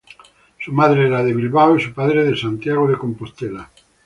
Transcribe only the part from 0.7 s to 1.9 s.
madre era de Bilbao y